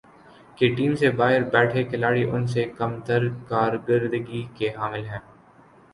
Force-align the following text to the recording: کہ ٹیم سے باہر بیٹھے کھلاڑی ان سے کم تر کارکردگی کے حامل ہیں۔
کہ 0.57 0.67
ٹیم 0.75 0.95
سے 0.95 1.09
باہر 1.19 1.41
بیٹھے 1.53 1.83
کھلاڑی 1.83 2.23
ان 2.25 2.47
سے 2.47 2.63
کم 2.77 2.99
تر 3.05 3.21
کارکردگی 3.49 4.45
کے 4.57 4.69
حامل 4.77 5.05
ہیں۔ 5.05 5.19